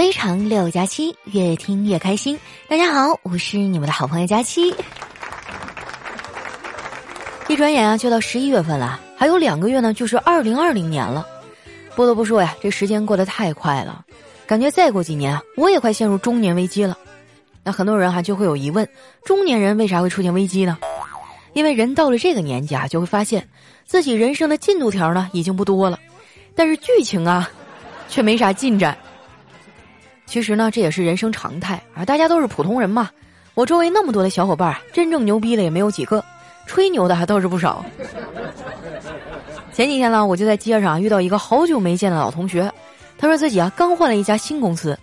[0.00, 2.40] 非常六加七，越听越开心。
[2.66, 4.74] 大家好，我是你们的好朋友佳期。
[7.48, 11.26] 一转眼啊，就到十一月份了，还有两个月呢，就是二零二零年了。
[11.94, 14.02] 不得不说呀，这时间过得太快了，
[14.46, 16.96] 感觉再过几年啊，我也快陷入中年危机了。
[17.62, 18.88] 那很多人哈就会有疑问：
[19.22, 20.78] 中年人为啥会出现危机呢？
[21.52, 23.46] 因为人到了这个年纪啊，就会发现
[23.84, 25.98] 自己人生的进度条呢已经不多了，
[26.54, 27.50] 但是剧情啊，
[28.08, 28.96] 却没啥进展。
[30.30, 33.10] 其实呢，这也是人生常态啊，大家都是普通人嘛。
[33.54, 36.24] 我周围那么多的小伙伴，真正牛逼的也没有几个，
[36.66, 37.84] 吹牛的还倒是不少。
[39.72, 42.72] 前几天呢，我就在街上遇到一个好久没见的老同学，
[43.18, 44.96] 他说自己啊刚换了一家新公司。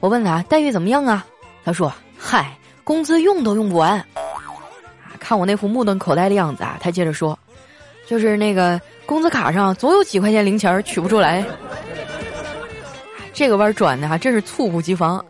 [0.00, 1.26] 我问他待遇怎么样啊？
[1.62, 4.02] 他说：“嗨，工资用都用不完。”
[5.20, 7.38] 看我那副目瞪口呆的样子啊，他接着说
[8.08, 11.44] ：“就是那个工资卡上总有几块钱零钱取不出来。”
[13.40, 15.24] 这个弯转的哈，真是猝不及防。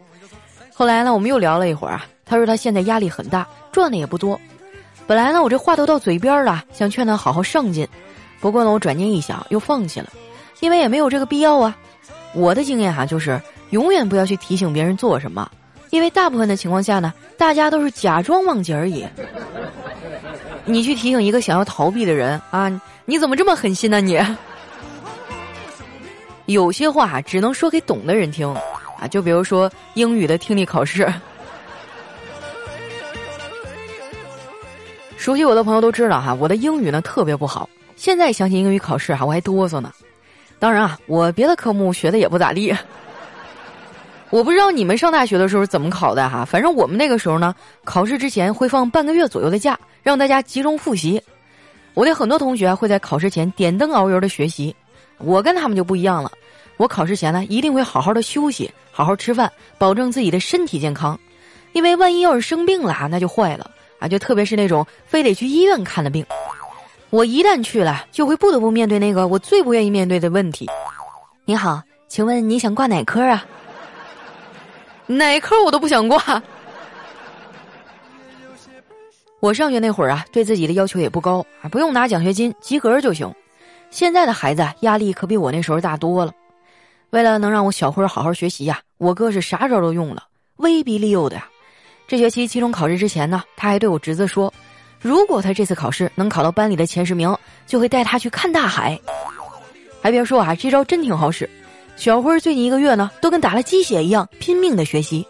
[0.75, 2.05] 后来呢，我们又聊了一会儿啊。
[2.27, 4.37] 他说他现在压力很大，赚的也不多。
[5.07, 7.87] 本来呢，我这话都到嘴边了，想劝他好好上进。
[8.41, 10.09] 不过呢，我转念一想，又放弃了，
[10.59, 11.77] 因为也没有这个必要啊。
[12.35, 13.41] 我的经验哈，就是
[13.71, 15.49] 永远不要去提醒别人做什么，
[15.91, 19.07] 因为大部分的情况下呢，大家都是假装忘记而已。
[20.65, 22.69] 你去提醒一个想要逃避的人啊，
[23.05, 24.21] 你怎么这么狠心呢你？
[26.53, 28.53] 有些话只能说给懂的人听，
[28.99, 31.11] 啊，就比如说英语的听力考试。
[35.17, 37.69] 熟悉我的朋友都知道哈，我的英语呢特别不好。
[37.95, 39.93] 现在想起英语考试哈，我还哆嗦呢。
[40.59, 42.75] 当然啊，我别的科目学的也不咋地。
[44.31, 51.23] 我不知道你们上大学的时候怎么考的哈，反正我们那个时候呢，考试之前会放半个月左右的假，让大家集中复习。
[51.95, 54.75] 我的很多同学会在考试前点灯熬油的学习。
[55.23, 56.33] 我跟他们就不一样了，
[56.77, 61.19] 我考试前呢一定会好好的休息，好好吃饭，保证自己的身体健康，
[61.73, 64.09] 因为万一要是生病了啊，那就坏了啊！
[64.09, 66.25] 就特别是那种非得去医院看的病，
[67.11, 70.69] 我一旦去了，就会不得不面对那个我最不愿意面对的问题。
[71.45, 73.45] 你好，请问你想挂哪科啊？
[75.07, 76.43] 哪科我都不想挂。
[79.41, 83.33] 我上学那会儿啊，对自己的要求也不高啊，不用拿奖学金，及格就行。
[83.91, 86.33] 现在的孩子压力可比我那时候大多了。
[87.11, 90.25] 为了能让我小辉好好学习呀，我哥是啥招都用了，
[90.57, 91.49] 威逼利诱的呀。
[92.07, 94.53] 这学期期中考试之前呢，他还对我侄子说，
[95.01, 97.37] 如果他这次考试能考到班里的前十名，
[97.67, 98.99] 就会带他去看大海。
[100.01, 101.49] 还别说啊，这招真挺好使。
[101.97, 105.27] 小辉最近一个月呢，都跟打了鸡血一样拼命的学习。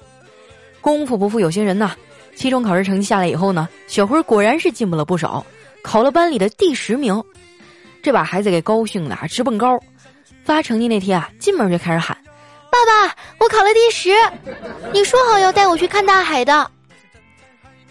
[0.82, 1.92] 功夫不负有心人呐，
[2.34, 5.44] 期中考试成绩下来以后呢，小辉果然是进步了不少，
[5.82, 7.22] 考了班里的第十名。
[8.02, 9.78] 这把孩子给高兴的直蹦高，
[10.44, 12.16] 发成绩那天啊，进门就开始喊
[12.70, 14.10] ：“爸爸，我考了第十！
[14.92, 16.70] 你说好要带我去看大海的。”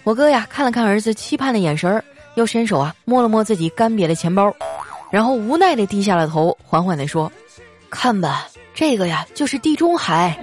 [0.04, 2.04] 我哥呀，看了看儿子期盼的眼神儿，
[2.36, 4.52] 又伸手啊摸了摸自己干瘪的钱包，
[5.12, 7.32] 然后无奈的低下了头，缓缓的说
[7.92, 10.36] ：“看吧，这个呀就是地中海。”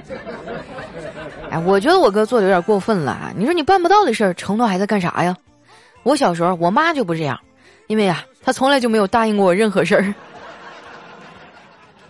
[1.50, 3.32] 哎，我觉得我哥做的有点过分了啊！
[3.36, 5.36] 你说你办不到的事儿，承诺还在干啥呀？
[6.02, 7.38] 我小时候，我妈就不这样。
[7.86, 10.14] 因为啊，他从来就没有答应过我任何事儿。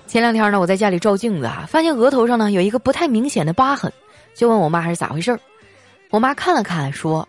[0.07, 3.91] 前两天呢，我在家里照镜子啊，发现额头上呢有一个不太明显的疤痕，
[4.35, 5.41] 就问我妈是咋回事儿。
[6.11, 7.27] 我妈看了看，说：“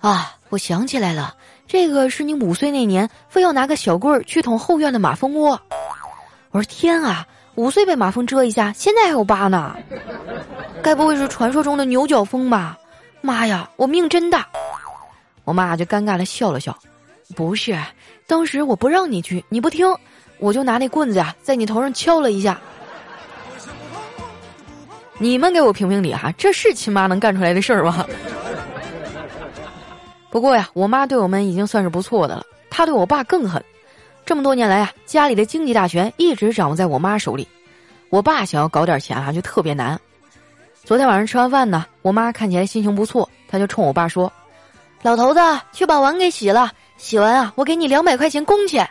[0.00, 1.34] 啊，我想起来了，
[1.66, 5.60] 这个是你五岁那年非要拿个小棍儿去捅后院的马蜂窝。”
[6.50, 7.26] 我说：“天啊，
[7.56, 9.76] 五岁被马蜂蛰一下，现在还有疤呢？
[10.82, 12.78] 该不会是传说中的牛角蜂吧？
[13.20, 14.48] 妈呀，我命真大！”
[15.44, 16.74] 我妈就尴尬的笑了笑。
[17.36, 17.76] 不是，
[18.26, 19.86] 当时我不让你去，你不听，
[20.38, 22.58] 我就拿那棍子呀，在你头上敲了一下。
[25.18, 28.06] 你们给我评评理哈，这是亲妈能干出来的事儿吗？
[30.30, 33.62] 不过呀，我妈对我们已经算是不错的了，她对我爸更狠。
[34.24, 37.46] 这么多年来啊，家里的经济大权一直掌握在我妈手里，
[38.08, 39.98] 我爸想要搞点钱啊，就特别难。
[40.84, 44.32] 昨天晚上吃完饭呢，我妈看起来心情不错，她就冲我爸说
[45.02, 45.40] ：“老头子，
[45.72, 48.86] 去把碗给洗了。”洗完啊，我给你两百块钱工钱。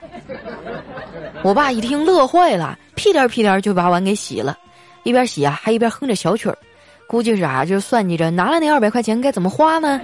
[1.43, 4.57] 我爸一听乐坏了，屁颠屁颠就把碗给洗了，
[5.03, 6.57] 一边洗啊还一边哼着小曲儿，
[7.05, 10.01] 估计是啊就算计着拿了那二百块钱该怎么花呢。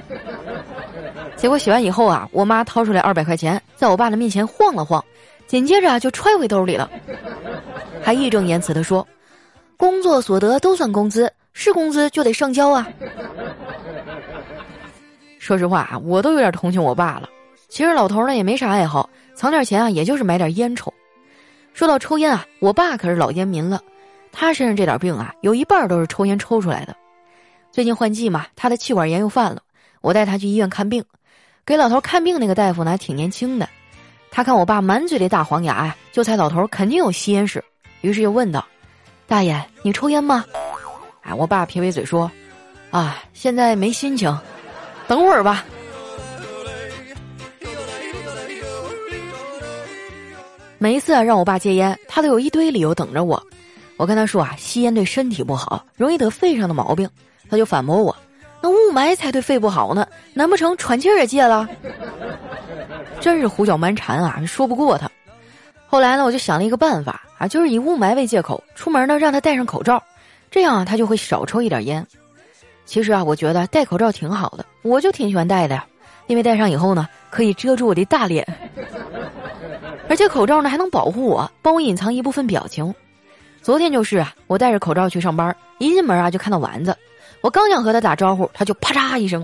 [1.36, 5.04] 结果洗完以后啊，我妈掏出来二百块钱，在我爸的面前晃了晃，
[5.48, 6.90] 紧接着就揣回兜里了，
[8.04, 9.06] 还义正言辞的说
[9.76, 12.88] ：“工作所得都算工资，是工资就得上交啊。
[15.40, 17.28] ”说实话啊，我都有点同情我爸了。
[17.74, 20.94] 其实老头呢也没啥爱好，藏点钱啊，也就是买点烟抽。
[21.74, 23.82] 说到抽烟啊，我爸可是老烟民了。
[24.32, 26.96] 他身上这点病啊，有一半都是抽烟抽出来的。
[27.72, 29.60] 最近换季嘛，他的气管炎又犯了，
[30.02, 31.04] 我带他去医院看病。
[31.66, 33.68] 给老头看病那个大夫呢，还挺年轻的。
[34.30, 37.64] 他看我爸满嘴的大黄牙呀，就猜老头肯定有吸烟史，
[38.02, 38.64] 于是就问道
[39.26, 40.46] ：“大爷，你抽烟吗？”
[41.26, 42.32] 哎，我爸撇撇嘴说
[42.92, 44.32] ：“啊，现在没心情，
[45.08, 45.66] 等会儿吧。”
[50.84, 53.42] 每一次啊，让我爸戒烟，他都有一堆理由等着我。
[53.96, 57.10] 我跟他说啊，吸烟对身体不好，容易得肺上的毛病。
[57.50, 58.14] 他就反驳我
[58.62, 61.66] ：“那雾霾才对肺不好呢，难不成喘气儿也戒了？”
[63.22, 65.10] 真是胡搅蛮缠啊，说不过他。
[65.88, 70.04] 后来呢，我就想了一个办法啊，就是以雾霾为借口，出门呢让他戴上口罩，
[70.52, 72.06] 这样啊他就会少抽一点烟。
[72.84, 75.82] 其实啊，我觉得戴口罩挺好的，我就挺喜欢戴的，
[76.28, 78.46] 因为戴上以后呢，可以遮住我的大脸。
[80.10, 82.94] 而且口罩呢还能保护我，帮我隐藏一部分表情。
[83.62, 86.96] 昨天就是啊，我戴着口罩去上班，一进门啊就看到丸子，
[87.42, 89.42] 我刚想和他打招呼，他就啪嚓一声，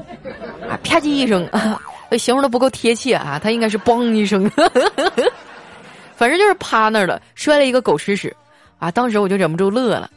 [0.70, 1.50] 啊啪叽一声，
[2.20, 4.50] 形容的不够贴切啊，他应该是嘣一声，
[6.16, 8.36] 反正就是趴那儿了，摔了一个狗吃屎，
[8.78, 10.10] 啊，当时我就忍不住乐了。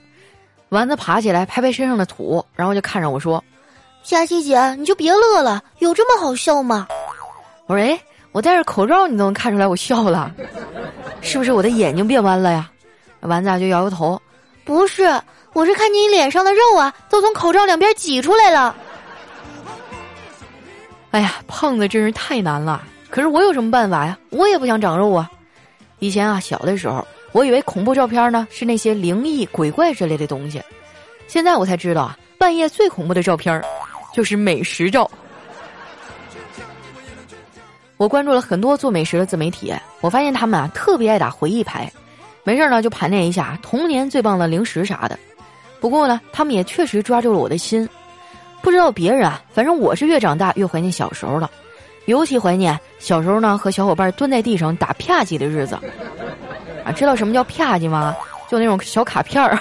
[0.70, 3.42] 丸子爬起来拍拍身上的土，然后就看着我说
[4.02, 6.88] ：“佳琪姐，你就别乐了，有这么好笑吗？”
[7.66, 8.00] 我说：“哎。”
[8.32, 10.34] 我戴着口罩，你都能看出来我笑了，
[11.20, 12.68] 是不是我的眼睛变弯了呀？
[13.20, 14.20] 丸子就摇摇头，
[14.64, 15.04] 不是，
[15.52, 18.74] 我是看你脸上的肉啊，都从口罩两边挤出来了。
[21.10, 22.82] 哎呀，胖子真是太难了。
[23.10, 24.18] 可是我有什么办法呀？
[24.30, 25.30] 我也不想长肉啊。
[25.98, 30.60] 以前啊，小的时候，我以为恐怖照片呢是那些灵异鬼怪之类的东西，
[31.28, 33.62] 现在我才知道啊，半夜最恐怖的照片
[34.14, 35.08] 就是美食照。
[38.02, 41.88] 我关注了很多做美食的自媒体，我发现他们啊特别爱打回忆牌，
[42.42, 45.16] 没事呢就盘点一下童年最棒的零食啥的。
[45.78, 47.88] 不过呢，他们也确实抓住了我的心。
[48.60, 51.48] 不知道别人啊，反正我是越长大越怀念小时候了，
[52.06, 55.78] 尤其怀念小时候呢和小伙伴蹲在地上打啪叽的日子。
[56.84, 58.16] 啊，知道什么叫啪叽吗？
[58.48, 59.56] 就那种小卡片儿，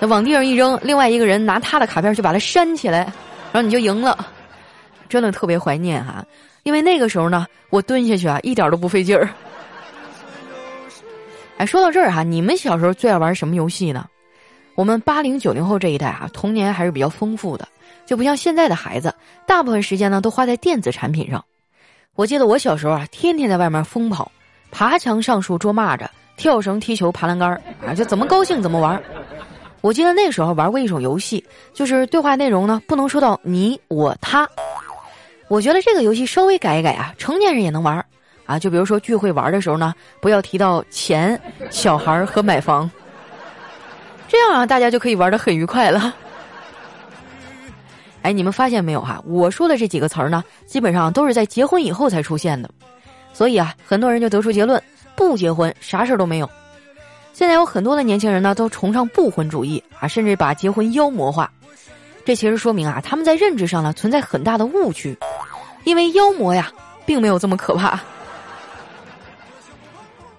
[0.00, 2.98] 往地上一扔，另外一个人拿他的卡片去把它扇起来，
[3.52, 4.28] 然后你就赢了。
[5.08, 6.22] 真的特别怀念哈。
[6.64, 9.28] 因为那个时候呢，我蹲下去啊，一点都不费劲儿。
[11.56, 14.06] 哎，说到这儿哈，你们小时候最爱玩什么游戏呢？
[14.74, 17.68] 我们八零九零后这一代啊，童年还是比较丰富的，
[18.04, 19.14] 就不像现在的孩子，
[19.46, 21.44] 大部分时间呢都花在电子产品上。
[22.16, 24.32] 我记得我小时候啊，天天在外面疯跑，
[24.72, 27.50] 爬墙上树捉蚂蚱，跳绳踢球爬栏杆
[27.86, 29.00] 啊，就怎么高兴怎么玩。
[29.80, 34.48] 我记得那时候玩过一种游戏，就是对话内容呢不能说到你我他。
[35.48, 38.04] 我觉得这个游戏稍微改一改啊，成年人也能玩儿
[38.46, 38.58] 啊。
[38.58, 42.90] 就比如说聚会玩的时候呢，不要提到钱、 小孩儿和买房，
[44.26, 46.14] 这样啊，大家就可以玩的很愉快了。
[48.22, 49.22] 哎，你们发现没有哈？
[49.26, 52.70] 我说的这几个词儿呢，基本上都是在结婚以后才出现的，
[53.34, 54.82] 所以啊，很多人就得出结论：
[55.14, 56.48] 不结婚啥事儿都没有。
[57.34, 61.52] 现在有很多的年轻人呢，都崇尚不婚主义啊，甚至把结婚妖魔化。
[62.24, 65.16] 这其实说明啊，他们在认知上呢存在很大的误区。
[65.84, 66.72] 因为妖魔呀，
[67.04, 68.00] 并没有这么可怕。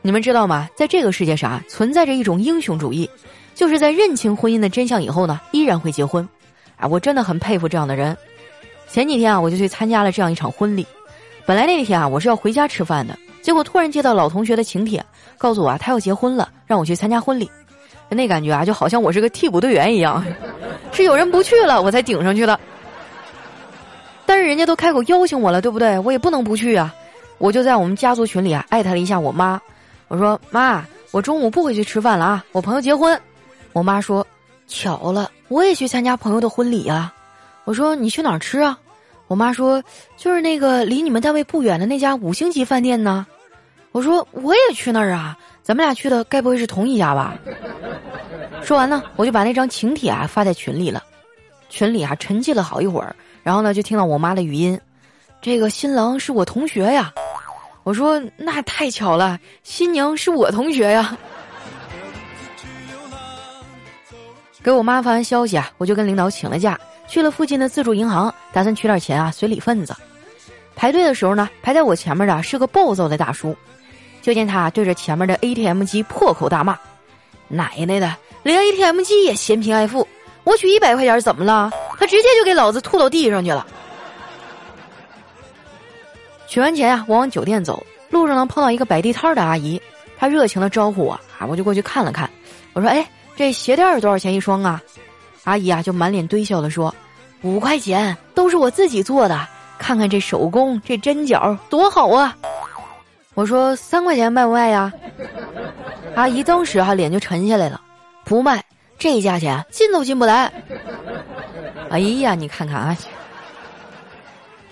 [0.01, 0.67] 你们知道吗？
[0.75, 3.07] 在这个世界上啊存在着一种英雄主义，
[3.53, 6.27] 就是在认清婚姻的真相以后呢，依然会结婚。
[6.77, 8.17] 啊，我真的很佩服这样的人。
[8.87, 10.85] 前几天啊，我就去参加了这样一场婚礼。
[11.45, 15.05] 本来那天啊，我是要回家吃饭的，结果突然接到老同学的请帖，
[15.37, 17.49] 告诉我啊，他要结婚了，让我去参加婚礼。
[18.09, 20.23] 那感觉啊，就好像我是个替补队员一样，
[20.95, 22.59] 是有人不去了，我才顶上去的。
[24.25, 25.99] 但是人家都开口邀请我了，对不对？
[25.99, 26.91] 我也不能不去啊！
[27.37, 29.61] 我就在我们家族群里啊艾特了一下我妈，
[30.07, 33.19] 我说：“妈，我中午不回去吃饭了啊，我朋友结婚。”
[33.73, 34.25] 我妈说
[34.67, 37.13] ：“巧了，我也去参加朋友的婚礼啊。”
[37.65, 38.79] 我说：“你去哪儿吃啊？”
[39.27, 39.83] 我妈说
[40.15, 43.27] ：“就是那个离你们单位不远的那家五星级饭店呢。”
[43.91, 47.35] 我说：“我也去那儿啊，咱们俩去的该不会是同一家吧？”
[48.63, 51.03] 说完呢，我就把那张请帖啊发在群里了，
[51.69, 53.15] 群里啊沉寂了好一会儿。
[53.43, 54.79] 然后呢，就听到我妈的语音，
[55.39, 57.13] 这个新郎是我同学呀。
[57.83, 61.15] 我说那太巧了，新娘是我同学呀。
[64.63, 69.95] 给我妈发完消息啊，我就跟领导请了假，去了附近的自助银行，打算取点钱啊，随礼份子。
[70.75, 73.55] 排队的时候呢，排在我前面的是个暴躁的大叔，
[74.23, 76.75] 就见他对着前面的 ATM 机破口大骂
[77.47, 80.07] ：“奶奶的，连 ATM 机也嫌贫爱富。”
[80.45, 81.71] 我取一百块钱怎么了？
[81.97, 83.65] 他直接就给老子吐到地上去了。
[86.47, 89.81] 取完钱呀，我往酒店走，路上呢碰到一个摆地摊的阿姨，
[90.19, 92.29] 她热情的招呼我啊，我就过去看了看，
[92.73, 94.79] 我说：“哎，这鞋垫多少钱一双啊？
[95.45, 96.93] 阿姨啊，就满脸堆笑的说
[97.41, 99.47] ：“五块钱，都是我自己做的。
[99.79, 102.37] 看看这手工，这针脚多好啊！”
[103.33, 104.93] 我说：“三块钱卖不卖呀？”
[106.15, 107.81] 阿姨当时哈脸就沉下来了，
[108.25, 108.63] 不卖，
[108.97, 110.51] 这价钱进都进不来。
[111.89, 112.97] 哎呀，你看看啊！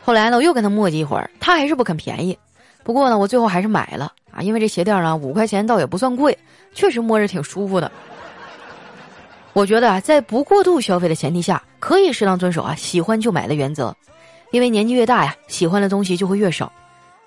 [0.03, 2.37] 后来呢，我又跟他磨叽一会儿，他还是不肯便宜。
[2.83, 6.37] 不过呢，我最后还是买了啊，因为这鞋垫呢五块钱倒也不算贵，
[6.73, 7.89] 确实摸着挺舒服的。
[9.53, 13.95] 我觉得啊，在不过度消费的前提下，可以适当遵守啊喜欢就买的原则，
[14.51, 16.69] 因为年纪越大呀，喜欢的东西就会越少。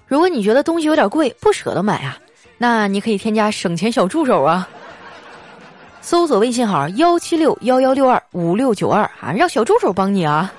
[0.07, 2.19] 如果你觉得东西有点贵，不舍得买啊，
[2.59, 4.69] 那你可以添加省钱小助手啊，
[6.07, 10.53] 搜索微信号幺七六幺幺六二五六九二啊，让小助手帮你啊。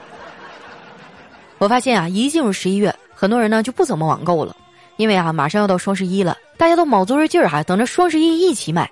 [1.58, 4.54] 我发现啊，一进入十一月，很多人呢就不怎么网购了，
[4.98, 8.92] 因为啊，马上要到双十一了，大家都卯足了劲儿哈，等着双十一一起买。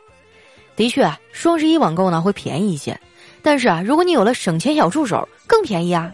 [0.77, 2.97] 的确啊，双十一网购呢会便宜一些，
[3.41, 6.09] 但是啊，如果你有了省钱小助手，更便宜啊。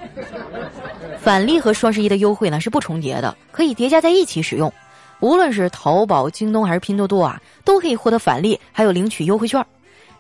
[1.20, 4.74] 返利和双十一的优惠呢是不重叠的，可以叠加在一起使用。
[5.20, 9.64] 无论是淘宝、京东还是拼多多啊，都可以获得返利，还有领取优惠券。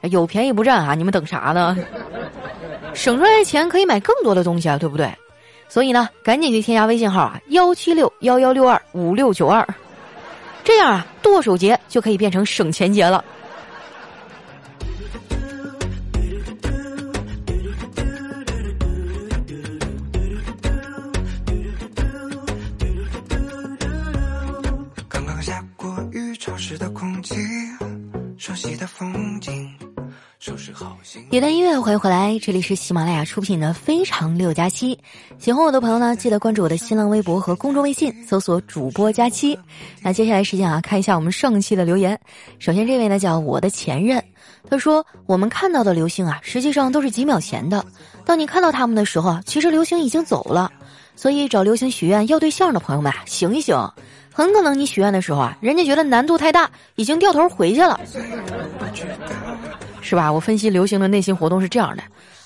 [0.09, 0.95] 有便宜不占啊！
[0.95, 1.77] 你们等啥呢？
[2.93, 5.09] 省出来的钱可以买更多的东西啊，对不对？
[5.69, 9.65] 所以呢，赶紧去添加微信号啊，幺七六幺幺六二五六九二，
[10.63, 13.23] 这样啊，剁手节就可以变成省钱节了。
[31.31, 34.93] 点段音乐，欢迎回来，这里是喜马拉雅出品的《非常六加七》。
[35.39, 39.57] 喜欢我的朋友呢，记得关注我的新浪微博和公众微信，搜索“主播加七”。
[40.03, 42.19] 那接下来时间啊，看一下我们上期的留言。
[42.59, 44.21] 首先这位呢叫我的前任，
[44.69, 47.85] 他说我们看到的流星啊，实际上都是几秒前的。
[48.25, 50.69] 当你看到他们的时候，其实流星已经走了。
[51.15, 53.73] 所以找流星许愿要对象的朋友们，醒一醒，
[54.33, 57.97] 很可能你许愿的时候啊，人家觉得难度太大，已经掉头回去了。
[60.01, 60.31] 是吧？
[60.31, 62.03] 我分析流星的内心活动是这样的：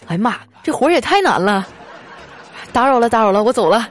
[0.08, 1.66] 哎呀妈，这活儿也太难了！
[2.72, 3.88] 打扰了，打扰了，我走了。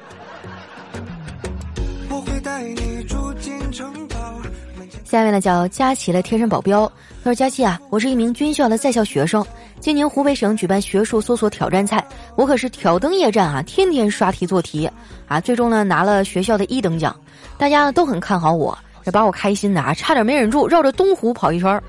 [5.04, 6.86] 下面呢叫佳琪的贴身保镖，
[7.22, 9.46] 他说：“佳琪啊，我是一名军校的在校学生，
[9.78, 12.04] 今年湖北省举办学术搜索挑战赛，
[12.34, 14.90] 我可是挑灯夜战啊，天天刷题做题
[15.28, 17.14] 啊，最终呢拿了学校的一等奖，
[17.56, 21.82] 大家呢都很看好我，这把我开心的啊，差点没忍住绕着东湖跑一圈儿。”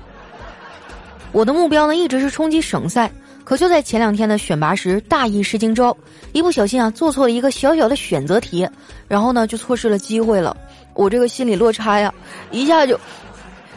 [1.36, 3.12] 我的目标呢，一直是冲击省赛，
[3.44, 5.94] 可就在前两天的选拔时大意失荆州，
[6.32, 8.66] 一不小心啊，做错了一个小小的选择题，
[9.06, 10.56] 然后呢就错失了机会了。
[10.94, 12.10] 我这个心理落差呀，
[12.50, 12.98] 一下就，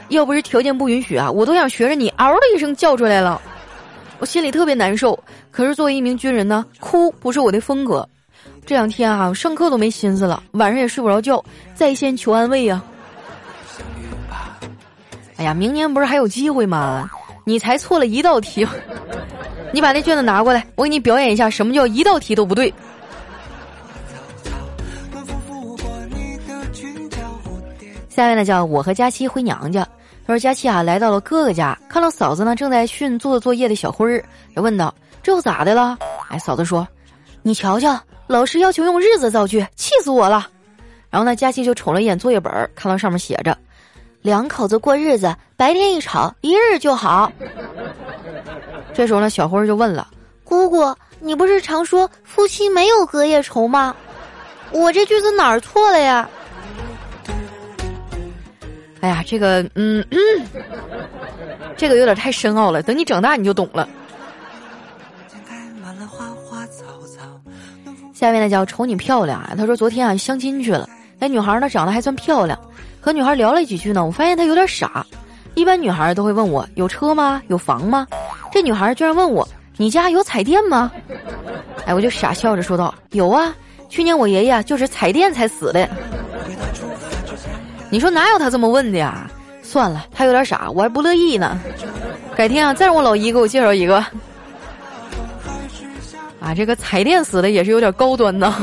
[0.08, 3.42] 要不是条件不允许啊，我都想学着你嗷的一声叫出来了。
[4.20, 8.08] 我心里特别难受，可是作为一名军人呢，哭不是我的风格。
[8.66, 11.44] 这两天啊，上课都没心思了，晚上也睡不着觉，
[11.76, 12.82] 在线求安慰呀。
[15.36, 17.12] 哎呀，明年不是还有机会吗？
[17.50, 18.64] 你才错了一道题，
[19.74, 22.72] 你把那卷子拿过来，我给你表演一下什么叫一道题都不对。
[28.08, 29.82] 下面呢叫我和佳期回娘家，
[30.28, 34.24] 他说佳期啊来到了哥哥家，看到嫂子呢正在训做作业的小辉儿，
[34.56, 35.98] 就问道：“这又咋的了？”
[36.30, 36.88] 哎，嫂子说
[37.42, 40.48] ：“你瞧瞧，老师要求用日子造句，气死我了。”
[41.10, 43.58] 然后呢，佳期就瞅了一眼作业本，看到上面写着。
[44.22, 47.30] 两口子过日子，白天一吵，一日就好。
[48.94, 50.08] 这时候呢，小辉就问了
[50.46, 53.94] ：“姑姑，你不是常说夫妻没有隔夜仇吗？
[54.72, 56.30] 我这句子哪儿错了呀？”
[59.02, 60.18] 哎呀，这个，嗯嗯，
[61.76, 62.82] 这个有点太深奥了。
[62.82, 63.86] 等你长大你就懂了。
[68.14, 70.90] 下面呢叫瞅你漂亮啊，他说昨天啊相亲去了，
[71.20, 72.58] 那女孩呢长得还算漂亮。
[73.02, 75.06] 和女孩聊了几句呢，我发现她有点傻。
[75.60, 77.42] 一般女孩都会问我有车吗？
[77.50, 78.08] 有房吗？
[78.50, 80.90] 这女孩居然问我你家有彩电吗？
[81.86, 83.54] 哎，我就傻笑着说道有啊，
[83.90, 85.90] 去年我爷爷就是彩电才死的。
[87.90, 89.30] 你说哪有他这么问的呀？
[89.62, 91.60] 算了，他有点傻，我还不乐意呢。
[92.38, 93.98] 改天啊，再让我老姨给我介绍一个。
[96.40, 98.56] 啊，这个彩电死的也是有点高端呢。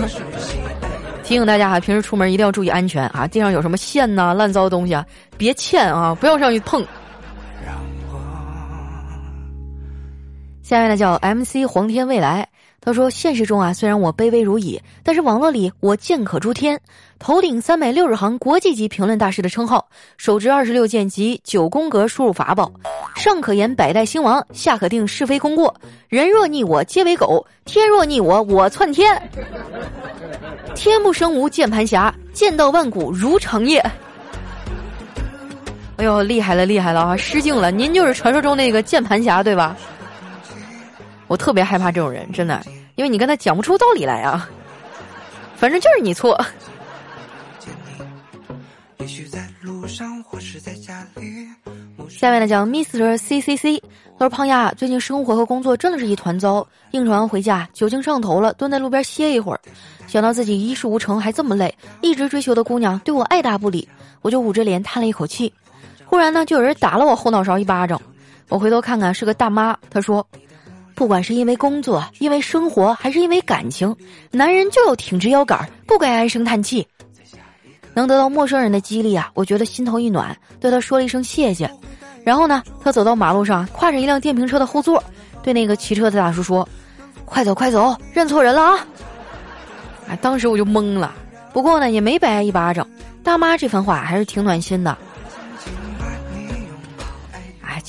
[1.27, 3.27] 提醒大家哈，平时出门一定要注意安全啊！
[3.27, 5.05] 地上有什么线呐、烂糟的东西啊，
[5.37, 6.87] 别欠啊，不要上去碰。
[10.63, 12.49] 下面呢叫 MC 黄天未来，
[12.87, 16.81] 他说：“现实中啊，虽然我卑微如蚁，但是网络里我剑可诛天，
[17.19, 22.71] 头顶三百六十行国际级评论大师的称号，手执二十六剑及九宫格输入法宝，
[23.17, 25.75] 上可言百代兴亡，下可定是非功过。
[26.09, 29.21] 人若逆我，皆为狗；天若逆我，我窜天。
[30.77, 33.85] 天不生无键盘侠，剑道万古如长夜。”
[35.99, 37.17] 哎呦，厉害了，厉害了啊！
[37.17, 39.77] 失敬了，您就是传说中那个键盘侠对吧？
[41.27, 42.63] 我特别害怕这种人，真的，
[42.97, 44.49] 因为你跟他讲不出道理来啊。
[45.55, 46.39] 反正就是你错。
[52.09, 53.79] 下面呢叫 Mr C C C，
[54.19, 59.61] 他说胖丫最近生活和工作真的是一团糟，应酬完回家酒精上头了，蹲在路边歇一会儿，
[60.07, 63.89] 想到自己一事无成还这么累，一直追求的姑娘对我爱答不理，
[64.23, 65.53] 我就捂着脸叹了一口气。
[66.05, 68.01] 忽然呢，就有人打了我后脑勺一巴掌，
[68.49, 70.27] 我回头看看是个大妈，她说。
[70.97, 73.95] 不管是因为工作、因为生活，还是因为感情，
[74.33, 76.85] 男人就要挺直腰杆，不该唉声叹气。
[77.93, 81.71] 能得到陌生人的激励啊，我觉得心头一暖，对他说了一声谢谢。
[82.25, 85.05] 然后呢，他走到马路上，挎着一辆电瓶车的后座，
[85.43, 86.67] 对那个骑车的大叔说
[87.27, 88.87] ：“快走快走，认错人了啊！”
[90.09, 91.15] 啊，当时我就懵了。
[91.53, 92.89] 不过呢，也没白挨一巴掌。
[93.23, 94.97] 大妈这番话还是挺暖心的。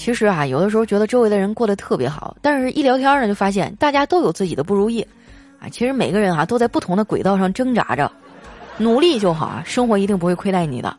[0.07, 5.05] 其实啊，有的时候觉得周围的人过得特别好，但是一聊天呢，就发现大家都有自己的不如意。
[5.59, 8.09] 啊，其实每个人啊都在不同的轨道上挣扎着，
[8.77, 10.95] 努力就好啊，生活一定不会亏待你的。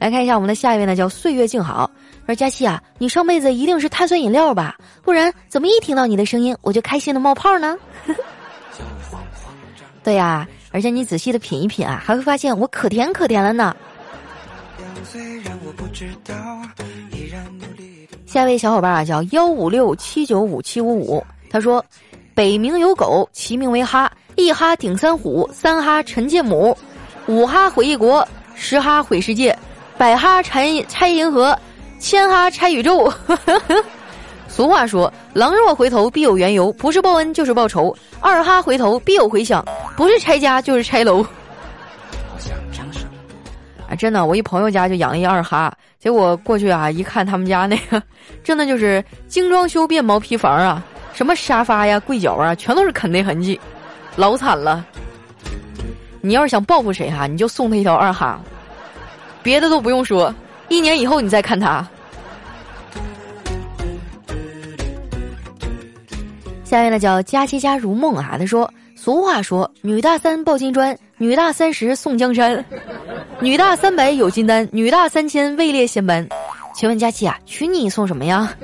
[0.00, 1.88] 来看一下我们的下一位呢，叫岁月静好。
[2.26, 4.76] 说佳期啊，你上辈子一定是碳酸饮料吧？
[5.02, 7.78] 不然怎么一听到你的声音我就开心的冒泡呢？
[10.02, 13.76] 对呀，而且你仔细的品一品啊，还会发现我可甜可甜了呢。
[18.32, 21.22] 下一位小伙伴啊，叫幺五六七九五七五五。
[21.50, 21.84] 他说
[22.34, 26.74] ：“北冥有狗，其名为哈，一哈顶三虎，三哈沉芥母，
[27.26, 29.54] 五哈毁一国，十哈毁世界，
[29.98, 31.54] 百哈拆拆银河，
[31.98, 33.12] 千哈拆宇宙。
[34.48, 39.62] ”俗话说：“狼若回头，必有缘由，不是报恩就是报仇。”二哈回头，必有回响，
[39.94, 41.22] 不是拆家就是拆楼。
[43.96, 45.72] 真的，我一朋友家就养了一二哈。
[45.98, 48.02] 结果过去啊，一看他们家那个，
[48.42, 50.82] 真的就是精装修变毛坯房啊，
[51.14, 53.60] 什么沙发呀、柜角啊，全都是啃的痕迹，
[54.16, 54.84] 老惨了。
[56.20, 58.40] 你要是想报复谁哈，你就送他一条二哈，
[59.42, 60.34] 别的都不用说，
[60.68, 61.86] 一年以后你再看他。
[66.64, 72.64] 下面呢叫佳期家如梦啊，他说：“俗话说，女大三抱金砖，女大三十送江山。”
[73.42, 76.24] 女大三百有金丹，女大三千位列仙班。
[76.72, 78.54] 请问佳琪啊，娶你送什么呀？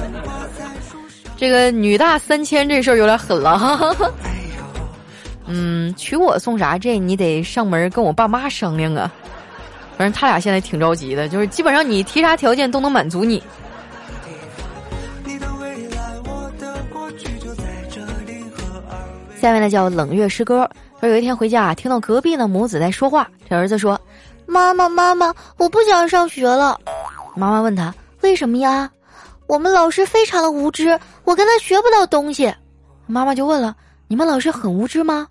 [1.38, 3.96] 这个女大三千这事儿有点狠了哈。
[5.48, 6.76] 嗯，娶我送啥？
[6.76, 9.10] 这你得上门跟我爸妈商量啊。
[9.96, 13.42] 反正他俩现在挺着急的，就是基本上你提啥条件都能满足你。
[19.40, 20.68] 下面呢叫冷月诗歌。
[21.00, 23.30] 说有一天回家啊，听到隔壁的母子在说话。
[23.48, 24.00] 这儿子说
[24.46, 26.80] ：“妈妈，妈妈，我不想上学了。”
[27.36, 28.90] 妈妈问他：“为什么呀？”
[29.46, 32.52] 我们老师非常的无知，我跟他学不到东西。
[33.06, 33.76] 妈妈就问了
[34.08, 35.26] ：“你们老师很无知吗？”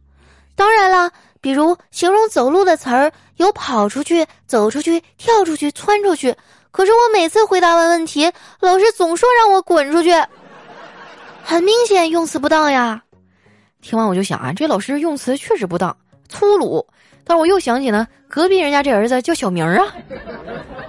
[0.55, 6.33] 当然了，比如形容走路的词儿有跑出去、走出去、跳出去、窜出去。
[6.71, 10.11] 可是我每次回答完问题，老师总说让我滚出去。
[11.43, 13.03] 很明显用词不当呀。
[13.87, 15.95] 听完我就想啊，这老师用词确实不当，
[16.27, 16.85] 粗鲁。
[17.23, 19.85] 但我又想起呢，隔壁人家这儿子叫小明啊。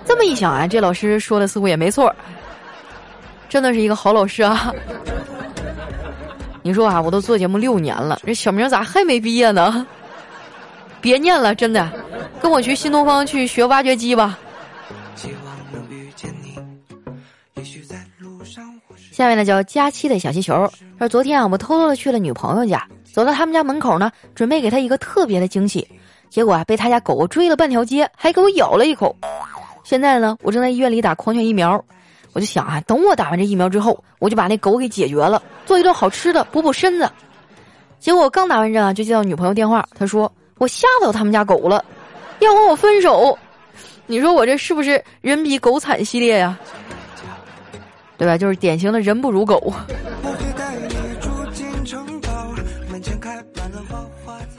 [0.05, 2.13] 这么一想啊，这老师说的似乎也没错，
[3.49, 4.75] 真的是一个好老师啊。
[6.61, 9.87] 你说啊，我都做节目六年了，这小明咋还没毕业呢？
[11.01, 11.89] 别念了，真的，
[12.43, 14.37] 跟我去新东方去学挖掘机吧。
[19.19, 25.85] 下面呢叫佳期的小气球，说昨天啊，我偷偷的去了女朋友家，走到他们家门口呢，准备给她一个特别的惊喜，
[26.31, 29.17] 结果啊，被他家狗追了半条街，还给我咬了一口。
[29.83, 31.85] 现在呢，我正在医院里打狂犬疫苗，
[32.33, 37.11] 我就想啊，等我打完这疫苗之后，我就把那狗给解决了，做一顿好吃的补补身子。
[37.99, 41.85] 结果我刚打完针啊，就接到女朋友电话，她说我吓到他们家狗了，
[42.39, 43.37] 要和我分手。
[44.07, 46.57] 你说我这是不是人比狗惨系列呀？
[48.19, 48.37] 对吧？
[48.37, 49.73] 就是典型的人不如狗。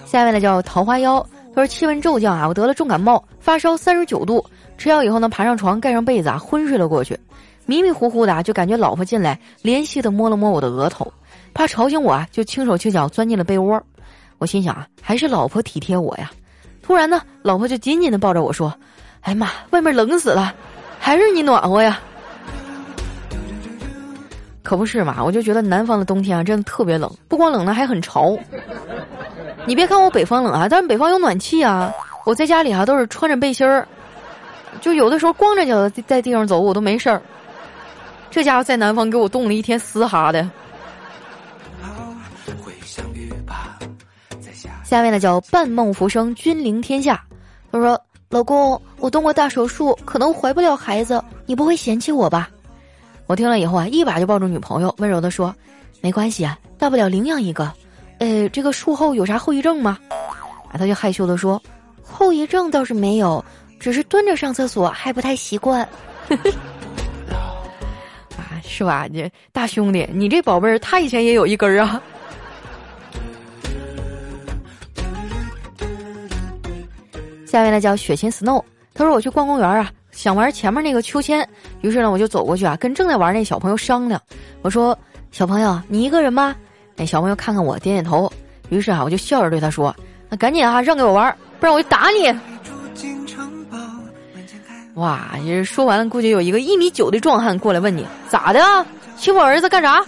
[0.05, 1.21] 下面呢叫桃花妖，
[1.53, 4.43] 他说气温骤降啊，我得了重感冒，发烧三十九度，
[4.77, 7.19] 吃药以后呢，爬上床盖上被子啊，昏睡了过去。
[7.65, 11.13] 迷迷糊糊的啊就感觉老婆进来，怜惜的摸了摸我的额头，
[11.53, 13.79] 怕吵醒我啊，就轻手轻脚钻进了被窝。
[14.39, 16.31] 我心想啊，还是老婆体贴我呀。
[16.81, 18.73] 突然呢，老婆就紧紧的抱着我说
[19.21, 20.55] ：“哎呀妈，外面冷死了，
[20.97, 21.99] 还是你暖和呀。”
[24.69, 28.37] 可不是嘛，我就觉得南方的冬天啊，真的特别冷，不光冷呢，还很潮。
[29.65, 31.91] 你别看我北方冷啊，但是北方有暖气啊。
[32.23, 33.87] 我在家里啊，都是穿着背心儿，
[34.79, 37.19] 就有的时候光着脚在地上走，我都没事儿。
[38.29, 40.47] 这家伙在南方给我冻了一天嘶哈的。
[44.83, 47.23] 下面呢叫半梦浮生君临天下，
[47.71, 52.47] 他说：“老公，我动过大手术，可能怀不了孩子，你不会嫌弃我吧？”
[53.29, 55.55] 我听了以后啊，一把就抱住女朋友，温柔的说
[56.01, 57.71] ：“没关系啊，大不了领养一个。
[58.17, 59.99] 呃，这个术后有啥后遗症吗？”
[60.73, 61.61] 啊，他就害羞的说。
[62.01, 63.45] 后遗症倒是没有，
[63.79, 65.87] 只是蹲着上厕所还不太习惯。
[68.35, 69.05] 啊，是吧？
[69.11, 72.01] 你大兄弟，你这宝贝儿，他以前也有一根儿啊。
[77.45, 78.63] 下面呢叫雪琴 Snow，
[78.95, 81.47] 他说我去逛公园啊，想玩前面那个秋千，
[81.79, 84.21] 于是呢我就走过去啊，跟正在玩那小朋友商量。
[84.61, 84.99] 我说
[85.31, 86.53] ：“小朋友，你一个人吗？”
[86.93, 88.29] 那小朋友看看我，点点头。
[88.67, 89.95] 于是啊，我就笑着对他说
[90.27, 92.37] ：“那赶紧啊，让给我玩。”不然我就打你！
[94.95, 98.59] 哇，这说完了，估计有一个一米九的壮汉过来问你咋的？
[99.15, 100.03] 欺负我儿子干啥？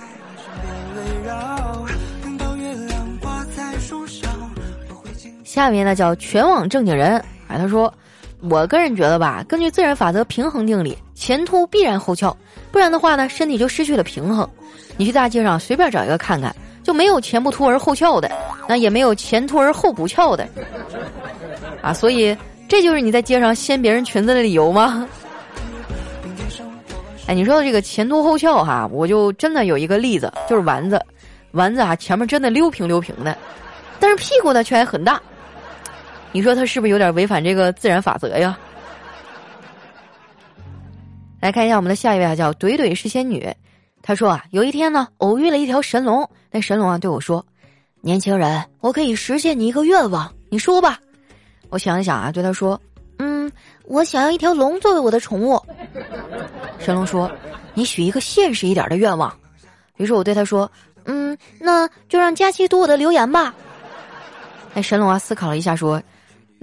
[5.45, 7.93] 下面呢叫全网正经人，哎，他说，
[8.49, 12.35] 我个人觉得吧，根据自然法则平衡定理，前凸必然后翘，
[12.71, 14.49] 不然的话呢，身体就失去了平衡。
[14.97, 18.31] 你去大街上随便找一个看看，就没有前不凸而后翘的，
[18.67, 20.47] 那也没有前凸而后不翘的。
[21.81, 22.35] 啊，所以
[22.67, 25.07] 这就是你在街上掀别人裙子的理由吗？
[27.27, 30.99] 哎，你说的这个前凸后翘哈，我就真的有一个例子，就是丸子，
[31.51, 33.37] 丸子啊前面真的溜平溜平的，
[33.99, 35.21] 但是屁股呢却还很大，
[36.31, 38.57] 你说他是不是有点违反这个自然法则呀？
[41.41, 43.51] 来看一下我们的下一位啊，叫怼怼是仙女，
[44.03, 47.43] 她说啊，有一天呢偶遇了一条神龙，那神龙啊对我说
[47.99, 50.99] ：“年轻人，我可以实现你一个愿望，你说吧。”
[51.69, 52.79] 我想一想啊，对他说
[53.17, 53.51] ：“嗯，
[53.85, 55.59] 我想要一条龙作为我的宠物。”
[56.77, 57.31] 神龙说
[57.73, 59.35] ：“你许一个现实一点的愿望。”
[59.97, 60.71] 于是我对他说
[61.05, 63.53] ：“嗯，那就让佳期读我的留言吧。”
[64.75, 66.01] 哎，神龙啊，思考了一下说：“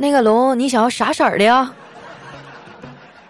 [0.01, 1.69] 那个龙，你想要啥色儿的呀？”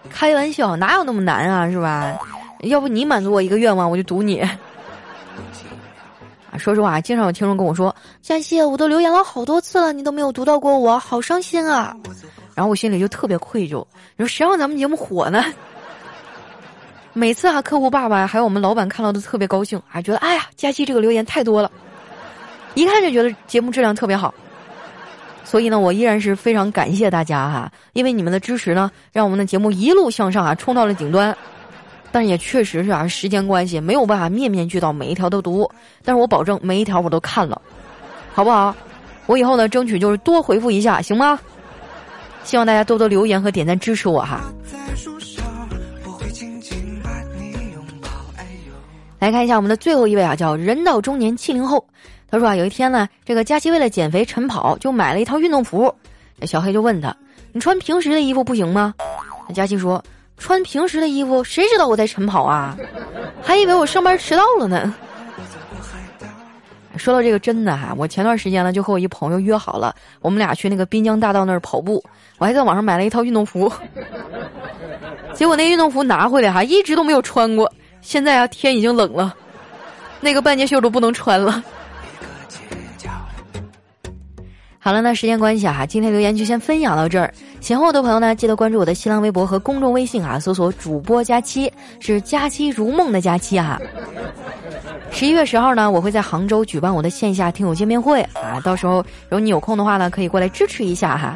[0.07, 2.15] 开玩笑，哪有那么难啊，是吧？
[2.59, 4.39] 要不你满足我一个愿望，我就赌你。
[4.39, 4.51] 啊
[6.59, 11.95] 说实话，经常有听众跟我说：“佳期，我都留言了好多次了，你都没有读到过我，好伤心啊！”
[12.53, 13.83] 然后我心里就特别愧疚。
[14.15, 15.43] 你说谁让咱们节目火呢？
[17.13, 21.71] 每次啊，客户爸爸还有我们老板看到都特别高兴，啊觉得哎呀，佳期这个留言太多了，
[22.75, 24.33] 一看就觉得节目质量特别好。
[25.49, 31.35] 所以呢，我依然是非常感谢大家哈，因为你们的支持呢，让我们的节目一路向上啊，冲到了顶端。
[32.11, 35.67] 但也确实是啊，时间关系没有办法面面俱到，每一条都读。
[36.03, 37.59] 但是我保证每一条我都看了，
[38.31, 38.75] 好不好？
[39.25, 41.39] 我以后呢，争取就是多回复一下，行吗？
[42.43, 44.41] 希望大家多多留言和点赞支持我哈。
[49.17, 51.83] 来看一下我们的最后一位啊，叫人到中年七零后。
[52.31, 55.93] 他说啊，有一天呢，这个佳琪为了减肥晨跑，就买了一套运动服。
[56.43, 57.15] 小黑就问他
[57.51, 58.93] ：“你穿平时的衣服不行吗？”
[59.53, 60.03] 佳琪说。
[60.41, 62.73] 穿平时的衣服，谁知道我在晨跑啊？
[63.43, 64.95] 还以为我上班迟到了呢。
[66.95, 72.01] 说到这个真的哈，我前段时间呢就和我一朋友约好了，我们俩去那个滨江大道那儿跑步。
[72.37, 73.69] 我还在网上买了一套运动服，
[75.33, 77.69] 结果那运动服拿回来哈，一直都没有穿过。
[77.99, 79.35] 现在啊，天已经冷了，
[80.21, 81.61] 那个半截袖都不能穿了。
[84.81, 87.31] 好了，那时间关系啊，今天留言就先分享到这儿。
[87.59, 93.79] 喜欢我的朋友呢，记得关注我的新浪微博和公众微信啊，搜索“主播佳期”，是“佳期如梦”的佳期哈。
[95.11, 101.35] 十一月十号呢，我会在杭州举办我的线下听友见面会啊，到时候如果你有空的话呢，可以过来支持一下哈，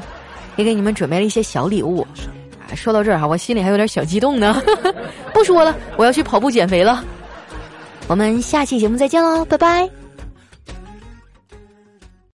[0.55, 1.99] 也给你们准备了一些小礼物。
[2.71, 4.61] 啊，说到这儿哈，我心里还有点小激动呢。
[5.33, 7.03] 不说了，我要去跑步减肥了。
[8.07, 10.02] 我们下期节目再见喽，拜拜。